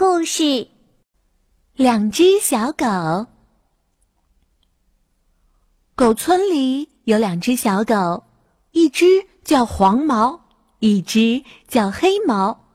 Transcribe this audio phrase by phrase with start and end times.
[0.00, 0.66] 故事：
[1.74, 3.26] 两只小狗。
[5.94, 8.24] 狗村里有两只小狗，
[8.70, 9.04] 一只
[9.44, 12.70] 叫黄毛，一只叫黑毛。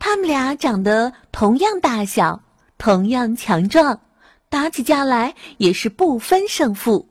[0.00, 2.42] 它们俩长得同样大小，
[2.78, 4.00] 同样强壮，
[4.48, 7.08] 打起架来也是不分胜负。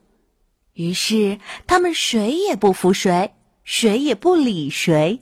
[0.74, 3.34] 于是，它们谁也不服谁，
[3.64, 5.22] 谁也不理谁。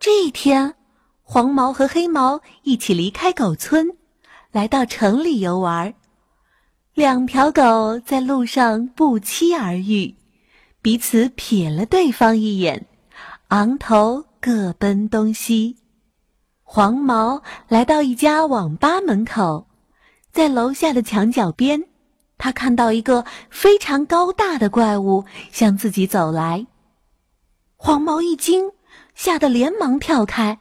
[0.00, 0.76] 这一天。
[1.26, 3.96] 黄毛和黑毛一起离开狗村，
[4.52, 5.94] 来到城里游玩。
[6.92, 10.14] 两条狗在路上不期而遇，
[10.82, 12.86] 彼此瞥了对方一眼，
[13.48, 15.78] 昂头各奔东西。
[16.62, 19.66] 黄毛来到一家网吧门口，
[20.30, 21.84] 在楼下的墙角边，
[22.36, 26.66] 他看到一个非常高大的怪物向自己走来。
[27.76, 28.70] 黄毛一惊，
[29.14, 30.60] 吓得连忙跳开。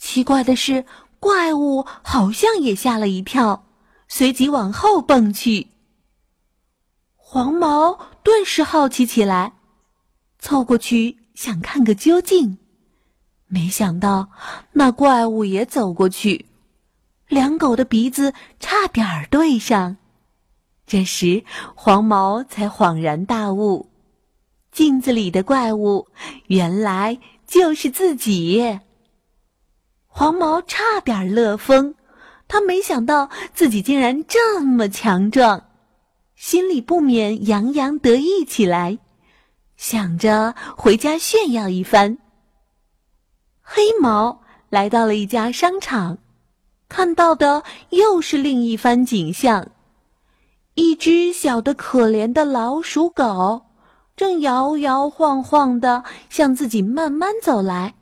[0.00, 0.86] 奇怪的是，
[1.20, 3.66] 怪物好像也吓了一跳，
[4.08, 5.68] 随即往后蹦去。
[7.16, 9.52] 黄毛顿时好奇起来，
[10.38, 12.56] 凑过去想看个究竟。
[13.46, 14.30] 没想到
[14.72, 16.46] 那怪物也走过去，
[17.28, 19.98] 两狗的鼻子差点儿对上。
[20.86, 23.90] 这时，黄毛才恍然大悟：
[24.72, 26.08] 镜子里的怪物
[26.46, 28.80] 原来就是自己。
[30.12, 31.94] 黄毛差点乐疯，
[32.46, 35.64] 他没想到自己竟然这么强壮，
[36.34, 38.98] 心里不免洋洋得意起来，
[39.76, 42.18] 想着回家炫耀一番。
[43.62, 46.18] 黑毛来到了一家商场，
[46.88, 49.68] 看到的又是另一番景象：
[50.74, 53.62] 一只小的可怜的老鼠狗，
[54.16, 57.94] 正摇摇晃晃的向自己慢慢走来。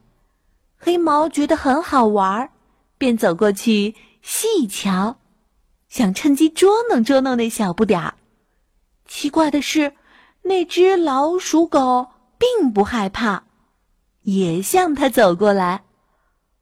[0.78, 2.50] 黑毛觉得很好玩，
[2.96, 5.16] 便走过去细瞧，
[5.88, 8.14] 想趁机捉弄捉弄那小不点儿。
[9.06, 9.94] 奇怪的是，
[10.42, 13.44] 那只老鼠狗并不害怕，
[14.22, 15.84] 也向他走过来，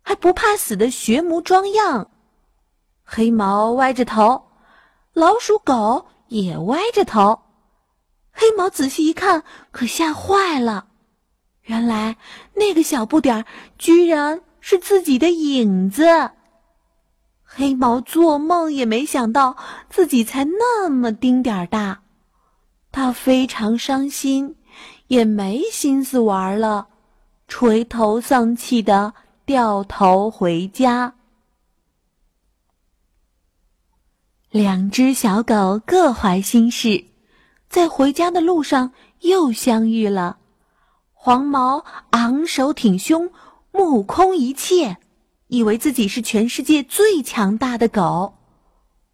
[0.02, 2.10] 还不怕死的学模装样。
[3.04, 4.48] 黑毛歪着头，
[5.12, 7.42] 老鼠狗也歪着头。
[8.32, 10.86] 黑毛仔细一看，可吓坏了。
[11.66, 12.16] 原来
[12.54, 13.44] 那个小不点儿
[13.78, 16.30] 居然是自己的影子。
[17.42, 19.56] 黑毛做梦也没想到
[19.88, 22.02] 自己才那么丁点儿大，
[22.90, 24.56] 他非常伤心，
[25.06, 26.88] 也没心思玩了，
[27.48, 31.14] 垂头丧气的掉头回家。
[34.50, 37.06] 两只小狗各怀心事，
[37.68, 40.38] 在回家的路上又相遇了。
[41.26, 43.32] 黄毛昂首挺胸，
[43.72, 44.98] 目空一切，
[45.48, 48.34] 以为自己是全世界最强大的狗；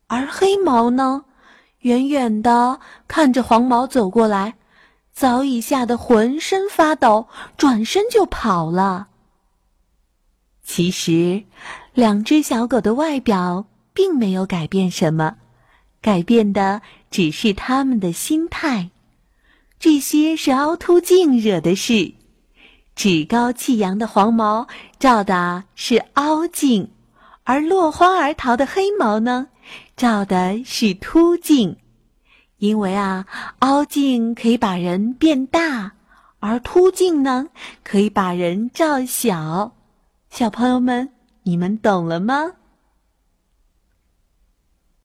[0.09, 1.25] 而黑毛呢，
[1.79, 4.57] 远远的看着黄毛走过来，
[5.11, 9.09] 早已吓得浑身发抖，转身就跑了。
[10.63, 11.45] 其实，
[11.95, 15.37] 两只小狗的外表并没有改变什么，
[16.03, 18.91] 改变的只是它们的心态。
[19.83, 22.15] 这些是凹凸镜惹的事，
[22.95, 24.69] 趾高气扬的黄毛
[25.01, 26.93] 照的是凹镜，
[27.43, 29.49] 而落荒而逃的黑毛呢，
[29.97, 31.79] 照的是凸镜。
[32.59, 33.27] 因为啊，
[33.59, 35.95] 凹镜可以把人变大，
[36.39, 37.49] 而凸镜呢，
[37.83, 39.75] 可以把人照小。
[40.31, 41.09] 小朋友们，
[41.43, 42.53] 你们懂了吗？